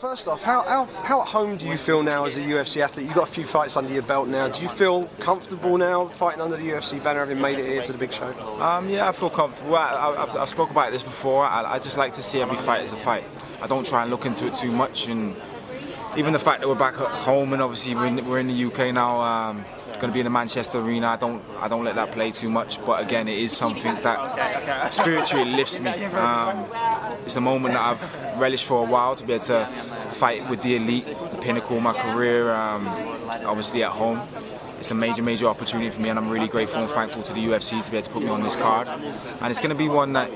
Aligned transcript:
First 0.00 0.28
off, 0.28 0.42
how, 0.42 0.62
how, 0.62 0.86
how 1.02 1.20
at 1.20 1.26
home 1.26 1.58
do 1.58 1.66
you 1.66 1.76
feel 1.76 2.02
now 2.02 2.24
as 2.24 2.34
a 2.38 2.40
UFC 2.40 2.80
athlete? 2.80 3.04
You've 3.04 3.14
got 3.14 3.28
a 3.28 3.30
few 3.30 3.44
fights 3.44 3.76
under 3.76 3.92
your 3.92 4.00
belt 4.00 4.28
now. 4.28 4.48
Do 4.48 4.62
you 4.62 4.68
feel 4.70 5.04
comfortable 5.18 5.76
now 5.76 6.08
fighting 6.08 6.40
under 6.40 6.56
the 6.56 6.62
UFC 6.62 7.04
banner, 7.04 7.20
having 7.20 7.38
made 7.38 7.58
it 7.58 7.66
here 7.66 7.82
to 7.82 7.92
the 7.92 7.98
big 7.98 8.10
show? 8.10 8.28
Um, 8.62 8.88
yeah, 8.88 9.10
I 9.10 9.12
feel 9.12 9.28
comfortable. 9.28 9.76
I, 9.76 9.90
I, 9.90 10.22
I've, 10.22 10.34
I've 10.34 10.48
spoken 10.48 10.72
about 10.72 10.90
this 10.90 11.02
before. 11.02 11.44
I, 11.44 11.74
I 11.74 11.78
just 11.78 11.98
like 11.98 12.14
to 12.14 12.22
see 12.22 12.40
every 12.40 12.56
fight 12.56 12.80
as 12.80 12.94
a 12.94 12.96
fight. 12.96 13.24
I 13.60 13.66
don't 13.66 13.84
try 13.84 14.00
and 14.00 14.10
look 14.10 14.24
into 14.24 14.46
it 14.46 14.54
too 14.54 14.72
much. 14.72 15.08
And 15.08 15.36
even 16.16 16.32
the 16.32 16.38
fact 16.38 16.60
that 16.62 16.68
we're 16.68 16.76
back 16.76 16.94
at 16.94 17.10
home 17.10 17.52
and 17.52 17.60
obviously 17.60 17.94
we're 17.94 18.06
in, 18.06 18.26
we're 18.26 18.40
in 18.40 18.46
the 18.46 18.64
UK 18.64 18.94
now, 18.94 19.20
um, 19.20 19.66
going 20.00 20.10
to 20.10 20.14
be 20.14 20.20
in 20.20 20.24
the 20.24 20.30
Manchester 20.30 20.78
Arena. 20.78 21.08
I 21.08 21.16
don't 21.16 21.42
I 21.58 21.68
don't 21.68 21.84
let 21.84 21.94
that 21.96 22.12
play 22.12 22.30
too 22.30 22.50
much. 22.50 22.84
But 22.84 23.02
again, 23.02 23.28
it 23.28 23.38
is 23.38 23.56
something 23.56 23.94
that 24.02 24.92
spiritually 24.92 25.50
lifts 25.50 25.78
me. 25.78 25.90
Um, 26.06 26.66
it's 27.24 27.36
a 27.36 27.40
moment 27.40 27.74
that 27.74 27.82
I've 27.82 28.40
relished 28.40 28.64
for 28.64 28.84
a 28.84 28.90
while 28.90 29.14
to 29.14 29.24
be 29.24 29.34
able 29.34 29.44
to 29.46 29.68
fight 30.14 30.48
with 30.48 30.62
the 30.62 30.76
elite, 30.76 31.06
the 31.06 31.38
pinnacle 31.40 31.76
of 31.76 31.82
my 31.82 31.92
career. 31.92 32.52
Um, 32.52 32.86
obviously 33.44 33.82
at 33.82 33.92
home. 33.92 34.20
It's 34.78 34.90
a 34.90 34.94
major, 34.94 35.22
major 35.22 35.46
opportunity 35.46 35.90
for 35.90 36.00
me, 36.00 36.08
and 36.08 36.18
I'm 36.18 36.30
really 36.30 36.48
grateful 36.48 36.80
and 36.80 36.90
thankful 36.90 37.22
to 37.24 37.34
the 37.34 37.40
UFC 37.40 37.84
to 37.84 37.90
be 37.90 37.98
able 37.98 38.06
to 38.06 38.10
put 38.12 38.22
me 38.22 38.30
on 38.30 38.42
this 38.42 38.56
card. 38.56 38.88
And 38.88 39.50
it's 39.50 39.60
going 39.60 39.70
to 39.70 39.76
be 39.76 39.88
one 39.88 40.14
that 40.14 40.30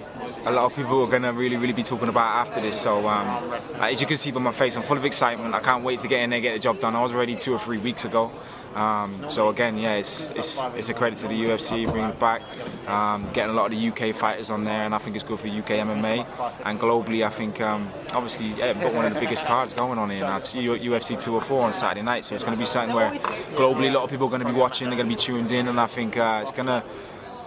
a 0.44 0.50
lot 0.50 0.66
of 0.66 0.76
people 0.76 1.02
are 1.02 1.06
going 1.06 1.22
to 1.22 1.32
really, 1.32 1.56
really 1.56 1.72
be 1.72 1.82
talking 1.82 2.10
about 2.10 2.46
after 2.46 2.60
this. 2.60 2.78
So, 2.78 3.08
um, 3.08 3.54
as 3.76 4.02
you 4.02 4.06
can 4.06 4.18
see 4.18 4.30
by 4.30 4.40
my 4.40 4.52
face, 4.52 4.76
I'm 4.76 4.82
full 4.82 4.98
of 4.98 5.04
excitement. 5.06 5.54
I 5.54 5.60
can't 5.60 5.82
wait 5.82 6.00
to 6.00 6.08
get 6.08 6.20
in 6.20 6.28
there, 6.28 6.40
get 6.40 6.52
the 6.52 6.58
job 6.58 6.78
done. 6.78 6.94
I 6.94 7.02
was 7.02 7.14
ready 7.14 7.34
two 7.34 7.54
or 7.54 7.58
three 7.58 7.78
weeks 7.78 8.04
ago. 8.04 8.30
Um, 8.74 9.24
so 9.28 9.48
again, 9.50 9.78
yeah, 9.78 9.94
it's, 9.94 10.28
it's, 10.30 10.60
it's 10.74 10.88
a 10.88 10.94
credit 10.94 11.18
to 11.20 11.28
the 11.28 11.34
UFC 11.34 11.84
bringing 11.84 12.10
it 12.10 12.18
back, 12.18 12.42
um, 12.88 13.28
getting 13.32 13.50
a 13.50 13.54
lot 13.54 13.72
of 13.72 13.78
the 13.78 13.88
UK 13.88 14.14
fighters 14.14 14.50
on 14.50 14.64
there, 14.64 14.84
and 14.84 14.94
I 14.94 14.98
think 14.98 15.14
it's 15.16 15.24
good 15.24 15.38
for 15.38 15.46
UK 15.48 15.80
MMA 15.86 16.26
and 16.64 16.80
globally. 16.80 17.24
I 17.24 17.30
think 17.30 17.60
um, 17.60 17.88
obviously 18.12 18.48
yeah, 18.48 18.72
we've 18.72 18.94
one 18.94 19.04
of 19.04 19.14
the 19.14 19.20
biggest 19.20 19.44
cards 19.44 19.72
going 19.72 19.98
on 19.98 20.10
here 20.10 20.20
now. 20.20 20.38
It's 20.38 20.54
UFC 20.54 21.20
204 21.20 21.62
on 21.62 21.72
Saturday 21.72 22.02
night, 22.02 22.24
so 22.24 22.34
it's 22.34 22.44
going 22.44 22.56
to 22.56 22.60
be 22.60 22.66
something 22.66 22.94
where 22.94 23.10
globally 23.56 23.88
a 23.88 23.92
lot 23.92 24.04
of 24.04 24.10
people 24.10 24.26
are 24.26 24.30
going 24.30 24.42
to 24.42 24.52
be 24.52 24.58
watching, 24.58 24.88
they're 24.88 24.96
going 24.96 25.08
to 25.08 25.14
be 25.14 25.20
tuned 25.20 25.52
in, 25.52 25.68
and 25.68 25.80
I 25.80 25.86
think 25.86 26.16
uh, 26.16 26.40
it's 26.42 26.52
going 26.52 26.66
to 26.66 26.82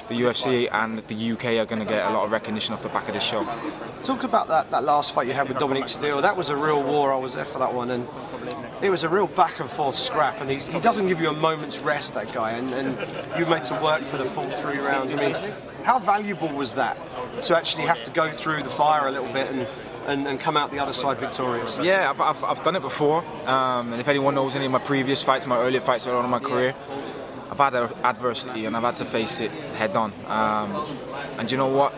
the 0.08 0.16
UFC 0.16 0.70
and 0.72 1.00
the 1.08 1.32
UK 1.34 1.46
are 1.58 1.66
going 1.66 1.80
to 1.80 1.86
get 1.86 2.06
a 2.06 2.14
lot 2.14 2.24
of 2.24 2.32
recognition 2.32 2.74
off 2.74 2.82
the 2.82 2.90
back 2.90 3.08
of 3.08 3.14
this 3.14 3.24
show. 3.24 3.46
Talk 4.04 4.24
about 4.24 4.48
that, 4.48 4.72
that 4.72 4.84
last 4.84 5.14
fight 5.14 5.28
you 5.28 5.34
had 5.34 5.50
with 5.50 5.60
Dominic 5.60 5.90
Steele. 5.90 6.22
That 6.22 6.38
was 6.38 6.50
a 6.50 6.56
real 6.56 6.82
war. 6.82 7.12
I 7.12 7.18
was 7.18 7.36
there 7.36 7.46
for 7.46 7.60
that 7.60 7.74
one, 7.74 7.92
and 7.92 8.08
it 8.82 8.90
was 8.90 9.04
a 9.04 9.10
real 9.10 9.28
back 9.28 9.60
and 9.60 9.70
forth 9.70 9.96
scrap. 9.96 10.40
And 10.42 10.50
he 10.50 10.80
doesn't 10.80 11.08
give 11.08 11.20
you 11.20 11.30
a 11.30 11.34
moment's 11.34 11.80
rest, 11.80 12.14
that 12.14 12.34
guy. 12.34 12.52
And, 12.52 12.74
and 12.74 13.40
you 13.40 13.46
made 13.46 13.64
to 13.66 13.74
work 13.82 14.04
for 14.04 14.18
the 14.18 14.26
full 14.26 14.50
three 14.50 14.78
rounds. 14.78 15.14
I 15.14 15.18
mean, 15.18 15.54
how 15.84 16.00
valuable 16.00 16.50
was 16.50 16.76
that 16.76 16.98
to 17.44 17.58
actually 17.58 17.84
have 17.84 18.04
to 18.04 18.12
go 18.12 18.32
through 18.32 18.62
the 18.62 18.70
fire 18.70 19.08
a 19.08 19.12
little 19.12 19.32
bit 19.34 19.50
and 19.52 19.68
and, 20.08 20.26
and, 20.26 20.40
come 20.40 20.56
out 20.56 20.72
the 20.72 20.80
other 20.80 20.94
side 20.94 21.18
victorious? 21.18 21.78
Yeah, 21.80 22.10
I've, 22.10 22.22
I've, 22.22 22.42
I've 22.42 22.64
done 22.64 22.78
it 22.78 22.82
before. 22.82 23.26
Um, 23.46 23.92
and 23.92 24.00
if 24.00 24.08
anyone 24.08 24.36
knows 24.36 24.56
any 24.56 24.66
of 24.66 24.72
my 24.72 24.80
previous 24.80 25.22
fights, 25.22 25.46
my 25.46 25.58
earlier 25.58 25.82
fights 25.82 26.08
early 26.08 26.16
on 26.16 26.24
in 26.24 26.32
my 26.32 26.40
career, 26.40 26.74
I've 27.52 27.58
had 27.58 27.74
adversity 27.76 28.66
and 28.66 28.78
I've 28.78 28.84
had 28.84 28.96
to 28.96 29.06
face 29.06 29.42
it 29.42 29.52
head 29.52 29.96
on. 29.96 30.14
Um, 30.28 30.88
and 31.38 31.52
you 31.52 31.58
know 31.58 31.68
what? 31.68 31.94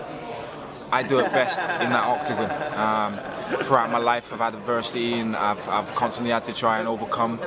I 0.92 1.04
do 1.04 1.20
it 1.20 1.32
best 1.32 1.60
in 1.60 1.92
that 1.92 2.04
octagon. 2.04 2.50
Um, 2.74 3.20
throughout 3.64 3.92
my 3.92 3.98
life, 3.98 4.32
I've 4.32 4.40
had 4.40 4.56
adversity 4.56 5.14
and 5.14 5.36
I've, 5.36 5.68
I've 5.68 5.94
constantly 5.96 6.32
had 6.32 6.46
to 6.46 6.54
try 6.54 6.80
and 6.80 6.88
overcome 6.88 7.40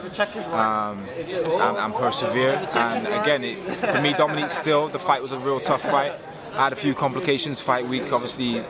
um, 0.52 1.06
and, 1.08 1.76
and, 1.78 1.94
persevere. 1.94 2.54
And 2.74 3.06
again, 3.06 3.44
it, 3.44 3.58
for 3.92 4.00
me, 4.00 4.12
Dominic 4.12 4.50
Steele, 4.50 4.88
the 4.88 4.98
fight 4.98 5.22
was 5.22 5.32
a 5.32 5.38
real 5.38 5.60
tough 5.60 5.82
fight. 5.82 6.12
I 6.54 6.64
had 6.64 6.72
a 6.72 6.76
few 6.76 6.94
complications 6.94 7.60
fight 7.60 7.86
week, 7.86 8.12
obviously, 8.12 8.62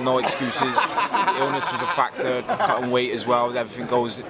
no 0.00 0.18
excuses. 0.18 0.76
Illness 1.38 1.72
was 1.72 1.80
a 1.80 1.86
factor, 1.86 2.42
cutting 2.42 2.90
weight 2.90 3.12
as 3.12 3.26
well. 3.26 3.56
Everything 3.56 3.86
goes, 3.86 4.22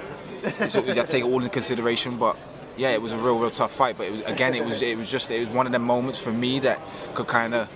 so 0.69 0.81
you 0.81 0.95
have 0.95 1.07
to 1.07 1.13
take 1.13 1.25
it 1.25 1.27
all 1.27 1.39
into 1.39 1.49
consideration. 1.49 2.19
But 2.19 2.37
yeah, 2.81 2.93
it 2.93 3.03
was 3.03 3.13
a 3.13 3.19
real, 3.19 3.39
real 3.39 3.51
tough 3.51 3.73
fight. 3.73 3.99
But 3.99 4.07
it 4.07 4.13
was, 4.13 4.21
again, 4.23 4.55
it 4.55 4.65
was 4.65 4.81
it 4.81 4.97
was 4.97 5.11
just 5.11 5.31
it 5.31 5.39
was 5.39 5.51
one 5.51 5.67
of 5.67 5.73
the 5.73 5.79
moments 5.79 6.19
for 6.19 6.33
me 6.33 6.61
that 6.61 6.81
could 7.15 7.27
kind 7.27 7.55
of 7.55 7.69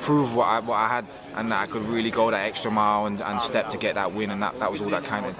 prove 0.00 0.34
what 0.36 0.46
I, 0.46 0.60
what 0.60 0.76
I 0.76 0.86
had 0.86 1.06
and 1.34 1.50
that 1.50 1.60
I 1.60 1.66
could 1.66 1.82
really 1.82 2.12
go 2.12 2.30
that 2.30 2.44
extra 2.44 2.70
mile 2.70 3.06
and, 3.06 3.20
and 3.20 3.40
step 3.42 3.68
to 3.70 3.76
get 3.76 3.96
that 3.96 4.14
win, 4.14 4.30
and 4.30 4.40
that, 4.42 4.56
that 4.60 4.70
was 4.70 4.80
all 4.80 4.90
that 4.90 5.04
counted. 5.04 5.34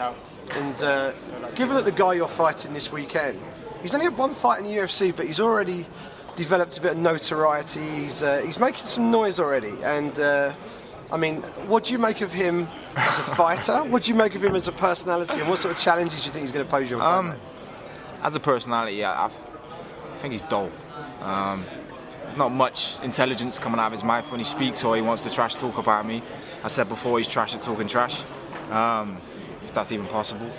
And 0.50 0.82
uh, 0.82 1.12
given 1.54 1.76
that 1.76 1.84
the 1.84 1.92
guy 1.92 2.14
you're 2.14 2.26
fighting 2.26 2.72
this 2.75 2.91
weekend, 2.91 3.41
he's 3.82 3.94
only 3.94 4.06
had 4.06 4.19
one 4.19 4.34
fight 4.34 4.58
in 4.58 4.64
the 4.64 4.72
UFC, 4.72 5.14
but 5.14 5.26
he's 5.26 5.41
already 5.41 5.86
developed 6.34 6.76
a 6.78 6.81
bit 6.81 6.92
of 6.92 6.98
notoriety. 6.98 7.88
He's 8.02 8.20
uh, 8.25 8.42
he's 8.44 8.58
making 8.58 8.86
some 8.86 9.10
noise 9.10 9.38
already, 9.38 9.75
and. 9.84 10.19
Uh, 10.19 10.52
I 11.12 11.19
mean, 11.19 11.42
what 11.69 11.84
do 11.84 11.92
you 11.92 11.98
make 11.98 12.22
of 12.22 12.32
him 12.32 12.66
as 12.96 13.19
a 13.19 13.22
fighter? 13.36 13.84
what 13.84 14.04
do 14.04 14.08
you 14.10 14.16
make 14.16 14.34
of 14.34 14.42
him 14.42 14.56
as 14.56 14.66
a 14.66 14.72
personality, 14.72 15.38
and 15.38 15.48
what 15.48 15.60
sort 15.60 15.76
of 15.76 15.81
challenges 15.81 16.22
do 16.22 16.26
you 16.26 16.32
think 16.32 16.44
he's 16.44 16.50
going 16.50 16.64
to 16.64 16.70
pose 16.70 16.91
you? 16.91 17.00
Um, 17.00 17.34
as 18.24 18.34
a 18.34 18.40
personality, 18.40 19.04
I, 19.04 19.26
I 19.26 19.30
think 20.16 20.32
he's 20.32 20.42
dull. 20.42 20.72
Um, 21.20 21.64
there's 22.22 22.36
not 22.36 22.50
much 22.50 22.98
intelligence 23.02 23.58
coming 23.58 23.78
out 23.78 23.86
of 23.86 23.92
his 23.92 24.02
mouth 24.02 24.28
when 24.30 24.40
he 24.40 24.44
speaks 24.44 24.82
or 24.82 24.96
he 24.96 25.02
wants 25.02 25.22
to 25.24 25.30
trash 25.30 25.54
talk 25.56 25.76
about 25.76 26.06
me. 26.06 26.22
I 26.64 26.68
said 26.68 26.88
before, 26.88 27.18
he's 27.18 27.28
trash 27.28 27.54
at 27.54 27.60
talking 27.60 27.86
trash, 27.86 28.22
um, 28.70 29.20
if 29.62 29.74
that's 29.74 29.92
even 29.92 30.06
possible. 30.06 30.50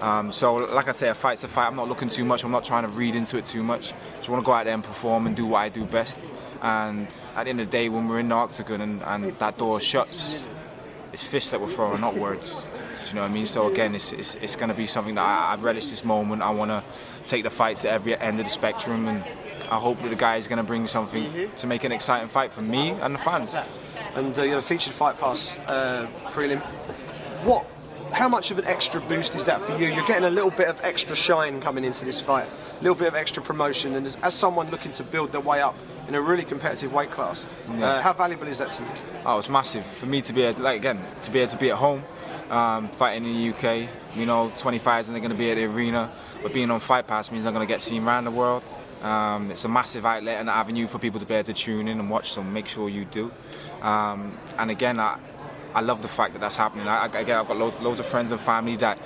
Um, 0.00 0.32
so, 0.32 0.56
like 0.56 0.88
I 0.88 0.92
say, 0.92 1.08
a 1.08 1.14
fight's 1.14 1.44
a 1.44 1.48
fight. 1.48 1.68
I'm 1.68 1.76
not 1.76 1.88
looking 1.88 2.08
too 2.08 2.24
much. 2.24 2.42
I'm 2.44 2.50
not 2.50 2.64
trying 2.64 2.82
to 2.82 2.90
read 2.90 3.14
into 3.14 3.38
it 3.38 3.46
too 3.46 3.62
much. 3.62 3.94
Just 4.16 4.28
want 4.28 4.42
to 4.42 4.44
go 4.44 4.52
out 4.52 4.64
there 4.64 4.74
and 4.74 4.82
perform 4.82 5.28
and 5.28 5.36
do 5.36 5.46
what 5.46 5.60
I 5.60 5.68
do 5.68 5.84
best. 5.84 6.18
And 6.62 7.06
at 7.36 7.44
the 7.44 7.50
end 7.50 7.60
of 7.60 7.70
the 7.70 7.70
day, 7.70 7.88
when 7.88 8.08
we're 8.08 8.18
in 8.18 8.28
the 8.28 8.34
octagon 8.34 8.80
and, 8.80 9.02
and 9.02 9.38
that 9.38 9.56
door 9.56 9.80
shuts, 9.80 10.48
it's 11.12 11.22
fists 11.22 11.52
that 11.52 11.60
we're 11.60 11.70
throwing, 11.70 12.00
not 12.00 12.16
words 12.16 12.64
you 13.14 13.20
know 13.20 13.26
what 13.26 13.30
I 13.30 13.34
mean? 13.34 13.46
So 13.46 13.68
again, 13.68 13.94
it's, 13.94 14.12
it's, 14.12 14.34
it's 14.34 14.56
going 14.56 14.70
to 14.70 14.74
be 14.74 14.88
something 14.88 15.14
that 15.14 15.22
I, 15.22 15.54
I 15.54 15.62
relish 15.62 15.88
this 15.88 16.04
moment. 16.04 16.42
I 16.42 16.50
want 16.50 16.72
to 16.72 16.82
take 17.24 17.44
the 17.44 17.50
fight 17.50 17.76
to 17.78 17.88
every 17.88 18.18
end 18.18 18.40
of 18.40 18.46
the 18.46 18.50
spectrum, 18.50 19.06
and 19.06 19.22
I 19.70 19.78
hope 19.78 20.02
that 20.02 20.08
the 20.08 20.16
guy 20.16 20.36
is 20.36 20.48
going 20.48 20.56
to 20.56 20.64
bring 20.64 20.88
something 20.88 21.48
to 21.54 21.66
make 21.68 21.84
an 21.84 21.92
exciting 21.92 22.26
fight 22.26 22.50
for 22.50 22.62
me 22.62 22.90
and 22.90 23.14
the 23.14 23.20
fans. 23.20 23.54
And 24.16 24.36
uh, 24.36 24.42
you're 24.42 24.58
a 24.58 24.62
featured 24.62 24.94
fight 24.94 25.16
pass 25.20 25.54
uh, 25.68 26.08
prelim. 26.32 26.60
What? 27.44 27.64
How 28.14 28.28
much 28.28 28.52
of 28.52 28.58
an 28.60 28.64
extra 28.66 29.00
boost 29.00 29.34
is 29.34 29.44
that 29.46 29.60
for 29.62 29.76
you? 29.76 29.88
You're 29.88 30.06
getting 30.06 30.24
a 30.24 30.30
little 30.30 30.52
bit 30.52 30.68
of 30.68 30.80
extra 30.84 31.16
shine 31.16 31.60
coming 31.60 31.82
into 31.82 32.04
this 32.04 32.20
fight, 32.20 32.46
a 32.46 32.80
little 32.80 32.94
bit 32.94 33.08
of 33.08 33.16
extra 33.16 33.42
promotion, 33.42 33.96
and 33.96 34.06
as, 34.06 34.16
as 34.22 34.34
someone 34.34 34.70
looking 34.70 34.92
to 34.92 35.02
build 35.02 35.32
their 35.32 35.40
way 35.40 35.60
up 35.60 35.74
in 36.06 36.14
a 36.14 36.20
really 36.20 36.44
competitive 36.44 36.92
weight 36.92 37.10
class, 37.10 37.44
yeah. 37.70 37.84
uh, 37.84 38.02
how 38.02 38.12
valuable 38.12 38.46
is 38.46 38.58
that 38.58 38.70
to 38.70 38.82
you? 38.82 38.88
Oh, 39.26 39.38
it's 39.38 39.48
massive 39.48 39.84
for 39.84 40.06
me 40.06 40.22
to 40.22 40.32
be 40.32 40.48
like 40.52 40.78
again 40.78 41.04
to 41.22 41.30
be 41.32 41.40
able 41.40 41.50
to 41.50 41.56
be 41.56 41.70
at 41.72 41.76
home 41.76 42.04
um, 42.50 42.86
fighting 42.90 43.26
in 43.26 43.34
the 43.34 43.50
UK. 43.50 43.88
You 44.14 44.26
know, 44.26 44.52
25s 44.54 45.06
and 45.06 45.14
they're 45.14 45.20
going 45.20 45.30
to 45.30 45.36
be 45.36 45.50
at 45.50 45.56
the 45.56 45.64
arena. 45.64 46.12
But 46.40 46.52
being 46.52 46.70
on 46.70 46.78
Fight 46.78 47.08
Pass 47.08 47.32
means 47.32 47.46
I'm 47.46 47.52
going 47.52 47.66
to 47.66 47.72
get 47.72 47.82
seen 47.82 48.04
around 48.04 48.24
the 48.24 48.30
world. 48.30 48.62
Um, 49.02 49.50
it's 49.50 49.64
a 49.64 49.68
massive 49.68 50.06
outlet 50.06 50.38
and 50.40 50.48
avenue 50.48 50.86
for 50.86 51.00
people 51.00 51.18
to 51.18 51.26
be 51.26 51.34
able 51.34 51.46
to 51.46 51.52
tune 51.52 51.88
in 51.88 51.98
and 51.98 52.08
watch, 52.08 52.32
so 52.32 52.44
make 52.44 52.68
sure 52.68 52.88
you 52.88 53.04
do. 53.06 53.32
Um, 53.82 54.38
and 54.56 54.70
again, 54.70 55.00
I, 55.00 55.18
I 55.74 55.80
love 55.80 56.02
the 56.02 56.08
fact 56.08 56.34
that 56.34 56.38
that's 56.38 56.56
happening. 56.56 56.86
I, 56.86 57.06
again, 57.06 57.36
I've 57.36 57.48
got 57.48 57.56
lo- 57.56 57.74
loads 57.80 58.00
of 58.00 58.06
friends 58.06 58.30
and 58.32 58.40
family 58.40 58.76
that, 58.76 58.98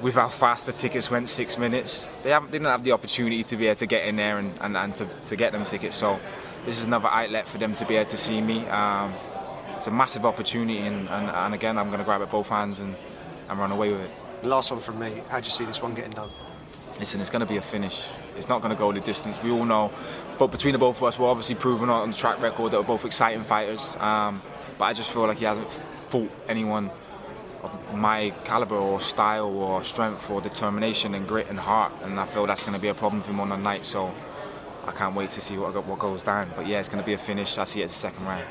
with 0.00 0.14
how 0.14 0.28
fast 0.28 0.66
the 0.66 0.72
tickets 0.72 1.10
went, 1.10 1.28
six 1.28 1.58
minutes, 1.58 2.08
they, 2.22 2.30
have, 2.30 2.44
they 2.46 2.58
didn't 2.58 2.68
have 2.68 2.84
the 2.84 2.92
opportunity 2.92 3.42
to 3.44 3.56
be 3.56 3.66
able 3.66 3.78
to 3.78 3.86
get 3.86 4.06
in 4.06 4.16
there 4.16 4.38
and, 4.38 4.52
and, 4.60 4.76
and 4.76 4.94
to, 4.94 5.08
to 5.26 5.36
get 5.36 5.52
them 5.52 5.64
tickets. 5.64 5.96
So 5.96 6.20
this 6.64 6.78
is 6.78 6.86
another 6.86 7.08
outlet 7.08 7.46
for 7.46 7.58
them 7.58 7.74
to 7.74 7.84
be 7.84 7.96
able 7.96 8.10
to 8.10 8.16
see 8.16 8.40
me. 8.40 8.66
Um, 8.68 9.12
it's 9.76 9.86
a 9.88 9.90
massive 9.90 10.24
opportunity, 10.24 10.78
and, 10.78 11.08
and, 11.08 11.28
and 11.28 11.54
again, 11.54 11.78
I'm 11.78 11.88
going 11.88 11.98
to 11.98 12.04
grab 12.04 12.22
it 12.22 12.30
both 12.30 12.48
hands 12.48 12.78
and, 12.78 12.94
and 13.48 13.58
run 13.58 13.72
away 13.72 13.90
with 13.90 14.00
it. 14.00 14.10
Last 14.42 14.70
one 14.70 14.80
from 14.80 14.98
me. 14.98 15.22
How 15.28 15.40
do 15.40 15.46
you 15.46 15.50
see 15.50 15.64
this 15.64 15.82
one 15.82 15.94
getting 15.94 16.12
done? 16.12 16.30
Listen, 16.98 17.20
it's 17.20 17.30
going 17.30 17.40
to 17.40 17.46
be 17.46 17.56
a 17.56 17.62
finish. 17.62 18.04
It's 18.36 18.48
not 18.48 18.62
going 18.62 18.72
to 18.72 18.78
go 18.78 18.92
the 18.92 19.00
distance. 19.00 19.36
We 19.42 19.50
all 19.50 19.64
know. 19.64 19.90
But 20.38 20.48
between 20.48 20.72
the 20.72 20.78
both 20.78 20.98
of 20.98 21.04
us, 21.04 21.18
we're 21.18 21.28
obviously 21.28 21.56
proven 21.56 21.90
on 21.90 22.10
the 22.10 22.16
track 22.16 22.40
record 22.40 22.72
that 22.72 22.78
we're 22.78 22.86
both 22.86 23.04
exciting 23.04 23.42
fighters. 23.42 23.96
Um, 23.98 24.40
but 24.78 24.84
I 24.84 24.92
just 24.92 25.10
feel 25.10 25.26
like 25.26 25.38
he 25.38 25.44
hasn't 25.44 25.68
fought 26.14 26.30
anyone 26.48 26.92
of 27.64 27.94
my 27.96 28.32
caliber 28.44 28.76
or 28.76 29.00
style 29.00 29.48
or 29.48 29.82
strength 29.82 30.30
or 30.30 30.40
determination 30.40 31.12
and 31.16 31.26
grit 31.26 31.48
and 31.48 31.58
heart. 31.58 31.92
And 32.02 32.20
I 32.20 32.24
feel 32.24 32.46
that's 32.46 32.62
going 32.62 32.74
to 32.74 32.80
be 32.80 32.86
a 32.86 32.94
problem 32.94 33.20
for 33.20 33.32
him 33.32 33.40
on 33.40 33.48
the 33.48 33.56
night. 33.56 33.84
So 33.84 34.14
I 34.86 34.92
can't 34.92 35.16
wait 35.16 35.30
to 35.30 35.40
see 35.40 35.58
what, 35.58 35.74
what 35.84 35.98
goes 35.98 36.22
down. 36.22 36.52
But 36.54 36.68
yeah, 36.68 36.78
it's 36.78 36.88
going 36.88 37.02
to 37.02 37.04
be 37.04 37.14
a 37.14 37.18
finish. 37.18 37.58
I 37.58 37.64
see 37.64 37.80
it 37.80 37.86
as 37.86 37.90
a 37.90 37.94
second 37.94 38.26
round. 38.26 38.46